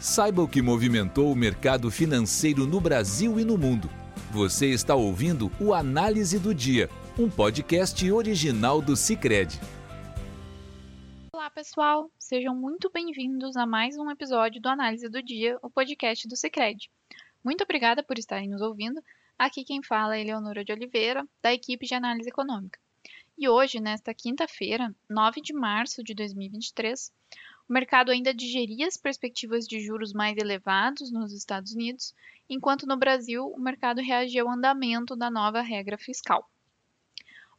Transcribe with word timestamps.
Saiba 0.00 0.40
o 0.40 0.48
que 0.48 0.62
movimentou 0.62 1.30
o 1.30 1.36
mercado 1.36 1.90
financeiro 1.90 2.66
no 2.66 2.80
Brasil 2.80 3.38
e 3.38 3.44
no 3.44 3.58
mundo. 3.58 3.86
Você 4.32 4.70
está 4.70 4.94
ouvindo 4.94 5.52
o 5.60 5.74
Análise 5.74 6.38
do 6.38 6.54
Dia, 6.54 6.88
um 7.18 7.28
podcast 7.28 8.10
original 8.10 8.80
do 8.80 8.96
Cicred. 8.96 9.60
Olá, 11.34 11.50
pessoal! 11.50 12.10
Sejam 12.18 12.56
muito 12.56 12.90
bem-vindos 12.90 13.58
a 13.58 13.66
mais 13.66 13.98
um 13.98 14.10
episódio 14.10 14.58
do 14.58 14.70
Análise 14.70 15.06
do 15.06 15.22
Dia, 15.22 15.58
o 15.60 15.68
podcast 15.68 16.26
do 16.26 16.34
Cicred. 16.34 16.90
Muito 17.44 17.62
obrigada 17.62 18.02
por 18.02 18.18
estarem 18.18 18.48
nos 18.48 18.62
ouvindo. 18.62 19.02
Aqui 19.38 19.64
quem 19.64 19.82
fala 19.82 20.16
é 20.16 20.22
Eleonora 20.22 20.64
de 20.64 20.72
Oliveira, 20.72 21.28
da 21.42 21.52
equipe 21.52 21.84
de 21.84 21.92
análise 21.92 22.30
econômica. 22.30 22.80
E 23.36 23.50
hoje, 23.50 23.78
nesta 23.80 24.14
quinta-feira, 24.14 24.94
9 25.10 25.42
de 25.42 25.52
março 25.52 26.02
de 26.02 26.14
2023, 26.14 27.12
o 27.70 27.72
mercado 27.72 28.10
ainda 28.10 28.34
digeria 28.34 28.88
as 28.88 28.96
perspectivas 28.96 29.64
de 29.64 29.78
juros 29.78 30.12
mais 30.12 30.36
elevados 30.36 31.12
nos 31.12 31.32
Estados 31.32 31.72
Unidos, 31.72 32.12
enquanto 32.48 32.84
no 32.84 32.96
Brasil 32.96 33.46
o 33.46 33.60
mercado 33.60 34.00
reagia 34.00 34.42
ao 34.42 34.50
andamento 34.50 35.14
da 35.14 35.30
nova 35.30 35.60
regra 35.60 35.96
fiscal. 35.96 36.50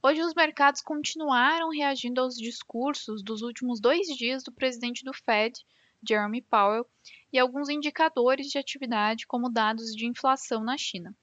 Hoje, 0.04 0.22
os 0.22 0.34
mercados 0.34 0.82
continuaram 0.82 1.70
reagindo 1.70 2.20
aos 2.20 2.36
discursos 2.36 3.24
dos 3.24 3.42
últimos 3.42 3.80
dois 3.80 4.06
dias 4.08 4.44
do 4.44 4.52
presidente 4.52 5.06
do 5.06 5.14
Fed, 5.14 5.58
Jeremy 6.06 6.42
Powell, 6.42 6.86
e 7.32 7.40
alguns 7.40 7.70
indicadores 7.70 8.48
de 8.48 8.58
atividade, 8.58 9.26
como 9.26 9.50
dados 9.50 9.96
de 9.96 10.06
inflação 10.06 10.62
na 10.62 10.78
China. 10.78 11.16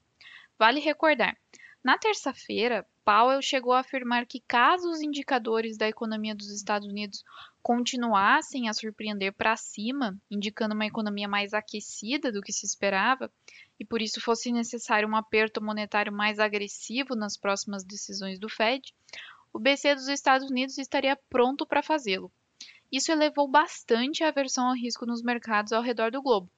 Vale 0.59 0.81
recordar, 0.81 1.37
na 1.85 1.99
terça-feira, 1.99 2.87
Powell 3.05 3.41
chegou 3.41 3.73
a 3.73 3.81
afirmar 3.81 4.27
que, 4.27 4.41
caso 4.41 4.91
os 4.91 5.01
indicadores 5.01 5.77
da 5.77 5.89
economia 5.89 6.35
dos 6.35 6.51
Estados 6.51 6.89
Unidos 6.89 7.23
continuassem 7.63 8.69
a 8.69 8.73
surpreender 8.73 9.33
para 9.33 9.57
cima, 9.57 10.17
indicando 10.31 10.75
uma 10.75 10.87
economia 10.87 11.29
mais 11.29 11.53
aquecida 11.53 12.33
do 12.33 12.41
que 12.41 12.53
se 12.53 12.67
esperava, 12.67 13.31
e 13.79 13.85
por 13.85 14.01
isso 14.01 14.21
fosse 14.21 14.51
necessário 14.51 15.09
um 15.09 15.17
aperto 15.17 15.63
monetário 15.63 16.13
mais 16.13 16.39
agressivo 16.39 17.15
nas 17.15 17.37
próximas 17.37 17.85
decisões 17.85 18.39
do 18.39 18.49
Fed, 18.49 18.95
o 19.53 19.59
BC 19.59 19.95
dos 19.95 20.09
Estados 20.09 20.51
Unidos 20.51 20.79
estaria 20.79 21.17
pronto 21.29 21.67
para 21.67 21.83
fazê-lo. 21.83 22.31
Isso 22.91 23.13
elevou 23.13 23.47
bastante 23.47 24.25
a 24.25 24.29
aversão 24.29 24.69
ao 24.69 24.75
risco 24.75 25.05
nos 25.05 25.23
mercados 25.23 25.73
ao 25.73 25.83
redor 25.83 26.11
do 26.11 26.23
globo. 26.23 26.51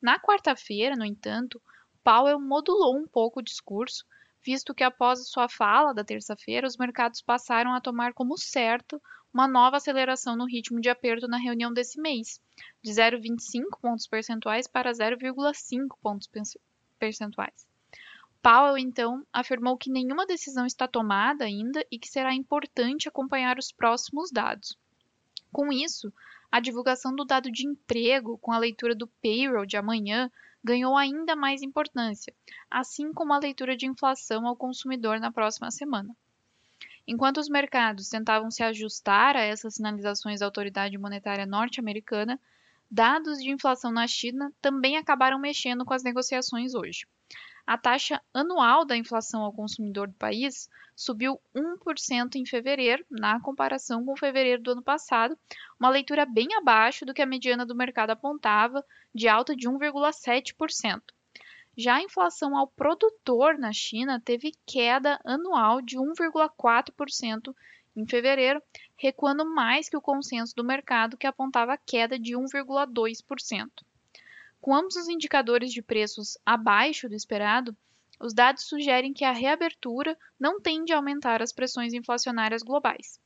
Na 0.00 0.18
quarta-feira, 0.18 0.96
no 0.96 1.04
entanto, 1.04 1.60
Powell 2.02 2.40
modulou 2.40 2.96
um 2.96 3.06
pouco 3.06 3.40
o 3.40 3.42
discurso, 3.42 4.06
visto 4.42 4.74
que 4.74 4.84
após 4.84 5.28
sua 5.28 5.48
fala 5.48 5.92
da 5.92 6.04
terça-feira, 6.04 6.66
os 6.66 6.76
mercados 6.76 7.20
passaram 7.20 7.74
a 7.74 7.80
tomar 7.80 8.14
como 8.14 8.38
certo 8.38 9.02
uma 9.32 9.46
nova 9.46 9.76
aceleração 9.76 10.36
no 10.36 10.46
ritmo 10.46 10.80
de 10.80 10.88
aperto 10.88 11.28
na 11.28 11.36
reunião 11.36 11.72
desse 11.72 12.00
mês, 12.00 12.40
de 12.82 12.90
0,25 12.90 13.80
pontos 13.80 14.06
percentuais 14.06 14.66
para 14.66 14.92
0,5 14.92 15.96
pontos 16.02 16.28
percentuais. 16.98 17.66
Powell, 18.42 18.78
então, 18.78 19.26
afirmou 19.32 19.76
que 19.76 19.90
nenhuma 19.90 20.26
decisão 20.26 20.64
está 20.64 20.86
tomada 20.86 21.44
ainda 21.44 21.84
e 21.90 21.98
que 21.98 22.08
será 22.08 22.32
importante 22.32 23.08
acompanhar 23.08 23.58
os 23.58 23.72
próximos 23.72 24.30
dados. 24.30 24.78
Com 25.52 25.72
isso, 25.72 26.12
a 26.50 26.60
divulgação 26.60 27.14
do 27.14 27.24
dado 27.24 27.50
de 27.50 27.66
emprego 27.66 28.38
com 28.38 28.52
a 28.52 28.58
leitura 28.58 28.94
do 28.94 29.06
payroll 29.06 29.66
de 29.66 29.76
amanhã 29.76 30.30
ganhou 30.62 30.96
ainda 30.96 31.36
mais 31.36 31.62
importância, 31.62 32.34
assim 32.70 33.12
como 33.12 33.32
a 33.32 33.38
leitura 33.38 33.76
de 33.76 33.86
inflação 33.86 34.46
ao 34.46 34.56
consumidor 34.56 35.20
na 35.20 35.32
próxima 35.32 35.70
semana. 35.70 36.16
Enquanto 37.10 37.38
os 37.38 37.48
mercados 37.48 38.10
tentavam 38.10 38.50
se 38.50 38.62
ajustar 38.62 39.34
a 39.34 39.40
essas 39.40 39.76
sinalizações 39.76 40.40
da 40.40 40.46
autoridade 40.46 40.98
monetária 40.98 41.46
norte-americana, 41.46 42.38
dados 42.90 43.38
de 43.38 43.50
inflação 43.50 43.90
na 43.90 44.06
China 44.06 44.52
também 44.60 44.98
acabaram 44.98 45.38
mexendo 45.38 45.86
com 45.86 45.94
as 45.94 46.02
negociações 46.02 46.74
hoje. 46.74 47.06
A 47.66 47.78
taxa 47.78 48.20
anual 48.34 48.84
da 48.84 48.94
inflação 48.94 49.40
ao 49.40 49.54
consumidor 49.54 50.08
do 50.08 50.14
país 50.14 50.68
subiu 50.94 51.40
1% 51.54 52.34
em 52.36 52.44
fevereiro, 52.44 53.02
na 53.10 53.40
comparação 53.40 54.04
com 54.04 54.14
fevereiro 54.14 54.62
do 54.62 54.72
ano 54.72 54.82
passado, 54.82 55.38
uma 55.80 55.88
leitura 55.88 56.26
bem 56.26 56.48
abaixo 56.58 57.06
do 57.06 57.14
que 57.14 57.22
a 57.22 57.26
mediana 57.26 57.64
do 57.64 57.74
mercado 57.74 58.10
apontava, 58.10 58.84
de 59.14 59.28
alta 59.28 59.56
de 59.56 59.66
1,7%. 59.66 61.00
Já 61.78 61.94
a 61.94 62.02
inflação 62.02 62.56
ao 62.56 62.66
produtor 62.66 63.56
na 63.56 63.72
China 63.72 64.20
teve 64.20 64.52
queda 64.66 65.20
anual 65.24 65.80
de 65.80 65.96
1,4% 65.96 67.54
em 67.94 68.04
fevereiro, 68.04 68.60
recuando 68.96 69.46
mais 69.46 69.88
que 69.88 69.96
o 69.96 70.00
consenso 70.00 70.56
do 70.56 70.64
mercado, 70.64 71.16
que 71.16 71.24
apontava 71.24 71.78
queda 71.78 72.18
de 72.18 72.32
1,2%. 72.32 73.70
Com 74.60 74.74
ambos 74.74 74.96
os 74.96 75.08
indicadores 75.08 75.72
de 75.72 75.80
preços 75.80 76.36
abaixo 76.44 77.08
do 77.08 77.14
esperado, 77.14 77.76
os 78.18 78.34
dados 78.34 78.64
sugerem 78.64 79.12
que 79.12 79.24
a 79.24 79.30
reabertura 79.30 80.18
não 80.36 80.60
tende 80.60 80.92
a 80.92 80.96
aumentar 80.96 81.40
as 81.40 81.52
pressões 81.52 81.94
inflacionárias 81.94 82.64
globais. 82.64 83.20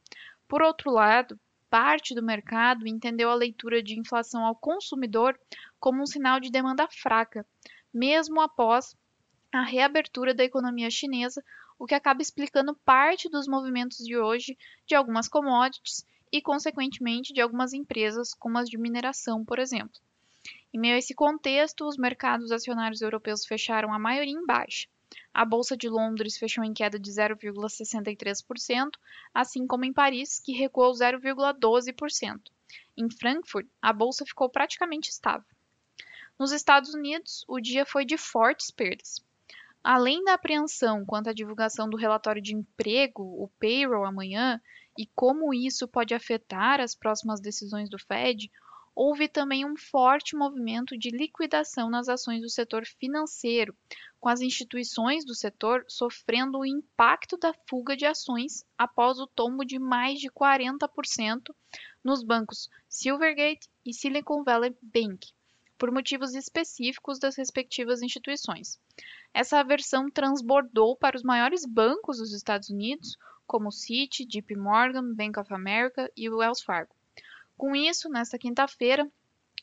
Por 0.46 0.60
outro 0.60 0.91
lado, 0.91 1.41
parte 1.70 2.14
do 2.14 2.22
mercado 2.22 2.86
entendeu 2.86 3.30
a 3.30 3.34
leitura 3.34 3.82
de 3.82 3.98
inflação 3.98 4.44
ao 4.44 4.54
consumidor 4.54 5.41
como 5.80 6.02
um 6.02 6.06
sinal 6.06 6.38
de 6.38 6.50
demanda 6.50 6.86
fraca, 6.91 7.46
mesmo 7.92 8.41
após 8.41 8.97
a 9.53 9.62
reabertura 9.62 10.32
da 10.32 10.44
economia 10.44 10.91
chinesa, 10.91 11.44
o 11.78 11.86
que 11.86 11.94
acaba 11.94 12.22
explicando 12.22 12.75
parte 12.84 13.28
dos 13.28 13.47
movimentos 13.47 13.98
de 13.98 14.16
hoje 14.16 14.56
de 14.86 14.94
algumas 14.94 15.28
commodities 15.28 16.06
e, 16.30 16.41
consequentemente, 16.41 17.32
de 17.32 17.41
algumas 17.41 17.72
empresas, 17.72 18.32
como 18.32 18.56
as 18.56 18.69
de 18.69 18.78
mineração, 18.78 19.44
por 19.44 19.58
exemplo. 19.58 20.00
Em 20.72 20.78
meio 20.78 20.94
a 20.94 20.98
esse 20.98 21.14
contexto, 21.14 21.86
os 21.86 21.98
mercados 21.98 22.50
acionários 22.50 23.03
europeus 23.03 23.44
fecharam 23.44 23.92
a 23.92 23.98
maioria 23.98 24.32
em 24.32 24.47
baixa. 24.47 24.88
A 25.34 25.44
Bolsa 25.44 25.76
de 25.76 25.88
Londres 25.88 26.38
fechou 26.38 26.64
em 26.64 26.72
queda 26.72 26.98
de 26.98 27.10
0,63%, 27.10 28.91
assim 29.34 29.66
como 29.66 29.84
em 29.84 29.92
Paris, 29.92 30.41
que 30.41 30.53
recuou 30.53 30.92
0,12%. 30.92 32.41
Em 32.97 33.10
Frankfurt, 33.10 33.66
a 33.80 33.92
bolsa 33.92 34.24
ficou 34.24 34.48
praticamente 34.48 35.10
estável. 35.10 35.51
Nos 36.38 36.50
Estados 36.50 36.94
Unidos, 36.94 37.44
o 37.47 37.60
dia 37.60 37.84
foi 37.84 38.04
de 38.04 38.16
fortes 38.16 38.70
perdas. 38.70 39.22
Além 39.84 40.22
da 40.25 40.34
apreensão 40.34 41.04
quanto 41.04 41.28
à 41.28 41.32
divulgação 41.32 41.91
do 41.91 41.97
relatório 41.97 42.41
de 42.41 42.54
emprego, 42.54 43.22
o 43.22 43.48
payroll 43.59 44.04
amanhã, 44.04 44.60
e 44.97 45.06
como 45.15 45.53
isso 45.53 45.88
pode 45.88 46.15
afetar 46.15 46.81
as 46.81 46.94
próximas 46.94 47.41
decisões 47.41 47.91
do 47.91 47.98
Fed, 47.98 48.50
houve 48.94 49.28
também 49.28 49.65
um 49.65 49.76
forte 49.76 50.37
movimento 50.37 50.97
de 50.97 51.10
liquidação 51.10 51.91
nas 51.91 52.09
ações 52.09 52.42
do 52.42 52.48
setor 52.48 52.84
financeiro, 52.87 53.76
com 54.21 54.28
as 54.28 54.41
instituições 54.41 55.25
do 55.25 55.34
setor 55.34 55.84
sofrendo 55.88 56.59
o 56.59 56.66
impacto 56.66 57.37
da 57.37 57.53
fuga 57.69 57.97
de 57.97 58.06
ações 58.06 58.65
após 58.78 59.19
o 59.19 59.26
tombo 59.26 59.65
de 59.65 59.78
mais 59.78 60.21
de 60.21 60.31
40% 60.31 61.54
nos 62.04 62.22
bancos 62.22 62.69
Silvergate 62.88 63.69
e 63.84 63.92
Silicon 63.92 64.44
Valley 64.44 64.76
Bank 64.81 65.32
por 65.82 65.91
motivos 65.91 66.32
específicos 66.37 67.19
das 67.19 67.34
respectivas 67.34 68.03
instituições. 68.03 68.78
Essa 69.34 69.59
aversão 69.59 70.09
transbordou 70.09 70.94
para 70.94 71.16
os 71.16 71.25
maiores 71.25 71.66
bancos 71.66 72.19
dos 72.19 72.32
Estados 72.32 72.70
Unidos, 72.70 73.19
como 73.48 73.72
Citi, 73.72 74.25
JP 74.25 74.54
Morgan, 74.54 75.12
Bank 75.12 75.41
of 75.41 75.53
America 75.53 76.09
e 76.16 76.31
Wells 76.31 76.62
Fargo. 76.62 76.94
Com 77.56 77.75
isso, 77.75 78.09
nesta 78.09 78.38
quinta-feira, 78.38 79.10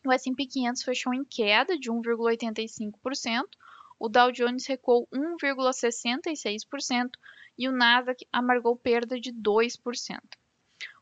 o 0.05 0.11
S&P 0.11 0.45
500 0.45 0.83
fechou 0.83 1.13
em 1.13 1.23
queda 1.23 1.79
de 1.79 1.89
1,85%, 1.89 3.45
o 3.97 4.09
Dow 4.09 4.29
Jones 4.29 4.65
recuou 4.65 5.07
1,66% 5.13 7.11
e 7.57 7.69
o 7.69 7.71
Nasdaq 7.71 8.27
amargou 8.29 8.75
perda 8.75 9.17
de 9.17 9.31
2%. 9.31 10.19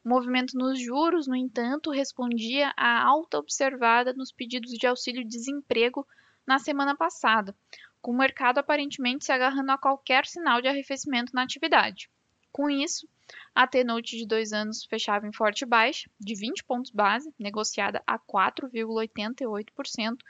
O 0.03 0.09
movimento 0.09 0.57
nos 0.57 0.79
juros, 0.79 1.27
no 1.27 1.35
entanto, 1.35 1.91
respondia 1.91 2.73
à 2.77 3.03
alta 3.03 3.37
observada 3.37 4.13
nos 4.13 4.31
pedidos 4.31 4.71
de 4.71 4.87
auxílio-desemprego 4.87 6.07
na 6.45 6.59
semana 6.59 6.95
passada, 6.95 7.55
com 8.01 8.11
o 8.11 8.17
mercado 8.17 8.57
aparentemente 8.57 9.25
se 9.25 9.31
agarrando 9.31 9.71
a 9.71 9.77
qualquer 9.77 10.25
sinal 10.25 10.61
de 10.61 10.67
arrefecimento 10.67 11.35
na 11.35 11.43
atividade. 11.43 12.09
Com 12.51 12.69
isso, 12.69 13.07
a 13.53 13.67
T-Note 13.67 14.17
de 14.17 14.25
dois 14.25 14.53
anos 14.53 14.85
fechava 14.85 15.27
em 15.27 15.33
forte 15.33 15.65
baixa, 15.65 16.09
de 16.17 16.33
20 16.33 16.63
pontos 16.63 16.91
base, 16.91 17.29
negociada 17.37 18.01
a 18.07 18.17
4,88%, 18.17 20.23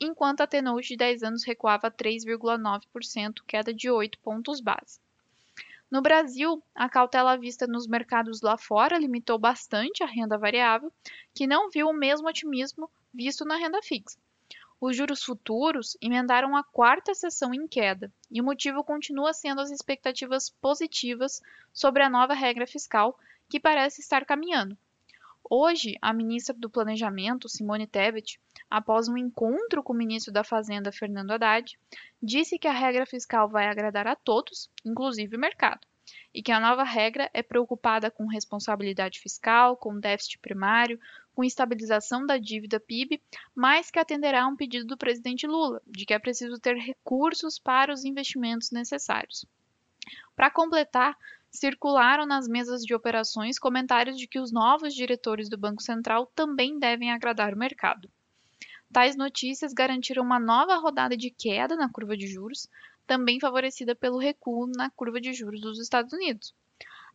enquanto 0.00 0.42
a 0.42 0.46
T-Note 0.46 0.86
de 0.88 0.96
10 0.96 1.24
anos 1.24 1.44
recuava 1.44 1.88
a 1.88 1.90
3,9%, 1.90 3.42
queda 3.46 3.74
de 3.74 3.90
8 3.90 4.18
pontos 4.20 4.60
base. 4.60 5.00
No 5.90 6.02
Brasil, 6.02 6.62
a 6.74 6.88
cautela 6.88 7.36
vista 7.36 7.66
nos 7.66 7.86
mercados 7.86 8.40
lá 8.40 8.56
fora 8.56 8.98
limitou 8.98 9.38
bastante 9.38 10.02
a 10.02 10.06
renda 10.06 10.36
variável, 10.36 10.92
que 11.32 11.46
não 11.46 11.70
viu 11.70 11.88
o 11.88 11.92
mesmo 11.92 12.28
otimismo 12.28 12.90
visto 13.12 13.44
na 13.44 13.56
renda 13.56 13.80
fixa. 13.82 14.18
Os 14.80 14.96
juros 14.96 15.22
futuros 15.22 15.96
emendaram 16.00 16.56
a 16.56 16.64
quarta 16.64 17.14
sessão 17.14 17.54
em 17.54 17.66
queda, 17.66 18.12
e 18.30 18.40
o 18.40 18.44
motivo 18.44 18.82
continua 18.82 19.32
sendo 19.32 19.60
as 19.60 19.70
expectativas 19.70 20.50
positivas 20.50 21.40
sobre 21.72 22.02
a 22.02 22.10
nova 22.10 22.34
regra 22.34 22.66
fiscal, 22.66 23.18
que 23.48 23.60
parece 23.60 24.00
estar 24.00 24.24
caminhando. 24.24 24.76
Hoje, 25.48 25.96
a 26.00 26.12
ministra 26.12 26.54
do 26.54 26.70
Planejamento, 26.70 27.50
Simone 27.50 27.86
Tebet, 27.86 28.40
após 28.70 29.08
um 29.08 29.16
encontro 29.16 29.82
com 29.82 29.92
o 29.92 29.96
ministro 29.96 30.32
da 30.32 30.42
Fazenda, 30.42 30.90
Fernando 30.90 31.32
Haddad, 31.32 31.78
disse 32.22 32.58
que 32.58 32.66
a 32.66 32.72
regra 32.72 33.04
fiscal 33.04 33.48
vai 33.48 33.66
agradar 33.66 34.06
a 34.06 34.16
todos, 34.16 34.70
inclusive 34.84 35.36
o 35.36 35.38
mercado, 35.38 35.86
e 36.32 36.42
que 36.42 36.50
a 36.50 36.58
nova 36.58 36.82
regra 36.82 37.30
é 37.34 37.42
preocupada 37.42 38.10
com 38.10 38.26
responsabilidade 38.26 39.20
fiscal, 39.20 39.76
com 39.76 40.00
déficit 40.00 40.38
primário, 40.38 40.98
com 41.34 41.44
estabilização 41.44 42.24
da 42.24 42.38
dívida 42.38 42.80
PIB, 42.80 43.20
mas 43.54 43.90
que 43.90 43.98
atenderá 43.98 44.44
a 44.44 44.46
um 44.46 44.56
pedido 44.56 44.86
do 44.86 44.96
presidente 44.96 45.46
Lula, 45.46 45.82
de 45.86 46.06
que 46.06 46.14
é 46.14 46.18
preciso 46.18 46.58
ter 46.58 46.76
recursos 46.76 47.58
para 47.58 47.92
os 47.92 48.04
investimentos 48.04 48.70
necessários. 48.70 49.44
Para 50.34 50.50
completar, 50.50 51.16
circularam 51.54 52.26
nas 52.26 52.48
mesas 52.48 52.82
de 52.82 52.92
operações 52.92 53.60
comentários 53.60 54.18
de 54.18 54.26
que 54.26 54.40
os 54.40 54.50
novos 54.50 54.92
diretores 54.92 55.48
do 55.48 55.56
Banco 55.56 55.80
Central 55.80 56.26
também 56.34 56.80
devem 56.80 57.12
agradar 57.12 57.54
o 57.54 57.56
mercado. 57.56 58.10
Tais 58.92 59.16
notícias 59.16 59.72
garantiram 59.72 60.24
uma 60.24 60.40
nova 60.40 60.74
rodada 60.76 61.16
de 61.16 61.30
queda 61.30 61.76
na 61.76 61.88
curva 61.88 62.16
de 62.16 62.26
juros, 62.26 62.68
também 63.06 63.38
favorecida 63.38 63.94
pelo 63.94 64.18
recuo 64.18 64.66
na 64.66 64.90
curva 64.90 65.20
de 65.20 65.32
juros 65.32 65.60
dos 65.60 65.78
Estados 65.78 66.12
Unidos. 66.12 66.52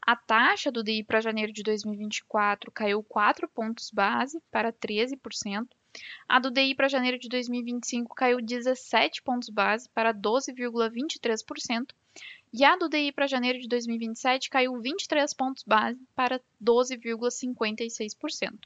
A 0.02 0.16
taxa 0.16 0.72
do 0.72 0.84
DI 0.84 1.04
para 1.04 1.20
janeiro 1.20 1.52
de 1.52 1.62
2024 1.62 2.72
caiu 2.72 3.04
4 3.04 3.48
pontos 3.50 3.92
base 3.92 4.42
para 4.50 4.72
13%. 4.72 5.68
A 6.28 6.40
do 6.40 6.50
DI 6.50 6.76
para 6.76 6.88
janeiro 6.88 7.20
de 7.20 7.28
2025 7.28 8.16
caiu 8.16 8.42
17 8.42 9.22
pontos 9.22 9.50
base 9.50 9.90
para 9.90 10.14
12,23% 10.14 11.88
e 12.52 12.66
a 12.66 12.76
do 12.76 12.90
DI 12.90 13.12
para 13.12 13.28
janeiro 13.28 13.60
de 13.60 13.68
2027 13.68 14.50
caiu 14.50 14.82
23 14.82 15.32
pontos 15.34 15.64
base 15.64 16.00
para 16.16 16.42
12,56%. 16.64 18.58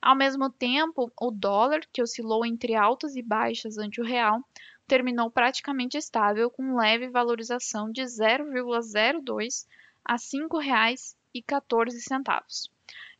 Ao 0.00 0.14
mesmo 0.14 0.48
tempo, 0.50 1.10
o 1.20 1.30
dólar, 1.30 1.80
que 1.92 2.00
oscilou 2.02 2.46
entre 2.46 2.74
altas 2.74 3.16
e 3.16 3.22
baixas 3.22 3.78
ante 3.78 4.00
o 4.00 4.04
real, 4.04 4.40
terminou 4.86 5.30
praticamente 5.30 5.98
estável 5.98 6.50
com 6.50 6.76
leve 6.76 7.08
valorização 7.08 7.90
de 7.90 8.02
0,02 8.02 9.66
a 10.04 10.12
R$ 10.14 10.18
5,14. 10.18 12.70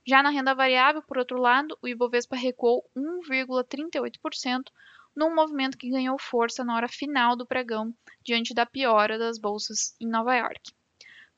Já 0.06 0.22
na 0.22 0.30
renda 0.30 0.54
variável, 0.54 1.02
por 1.02 1.18
outro 1.18 1.38
lado, 1.38 1.76
o 1.82 1.88
Ibovespa 1.88 2.34
recuou 2.34 2.88
1,38%, 2.96 4.70
num 5.16 5.34
movimento 5.34 5.76
que 5.76 5.90
ganhou 5.90 6.18
força 6.18 6.64
na 6.64 6.74
hora 6.74 6.88
final 6.88 7.36
do 7.36 7.46
pregão, 7.46 7.92
diante 8.24 8.54
da 8.54 8.64
piora 8.64 9.18
das 9.18 9.38
bolsas 9.38 9.94
em 10.00 10.08
Nova 10.08 10.34
York. 10.34 10.60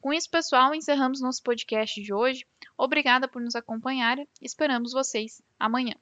Com 0.01 0.13
isso, 0.13 0.31
pessoal, 0.31 0.75
encerramos 0.75 1.21
nosso 1.21 1.43
podcast 1.43 2.03
de 2.03 2.13
hoje. 2.13 2.47
Obrigada 2.77 3.29
por 3.29 3.43
nos 3.43 3.55
acompanhar. 3.55 4.17
Esperamos 4.41 4.93
vocês 4.93 5.43
amanhã. 5.59 5.95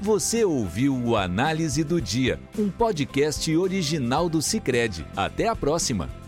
Você 0.00 0.44
ouviu 0.44 0.94
o 0.94 1.16
Análise 1.16 1.82
do 1.82 2.00
Dia, 2.00 2.38
um 2.58 2.70
podcast 2.70 3.54
original 3.56 4.28
do 4.28 4.42
Cicred. 4.42 5.04
Até 5.16 5.48
a 5.48 5.56
próxima! 5.56 6.23